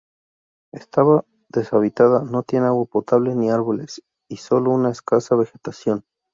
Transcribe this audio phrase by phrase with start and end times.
[0.71, 1.03] Está
[1.49, 6.05] deshabitada, no tiene agua potable ni árboles y sólo una escasa vegetación.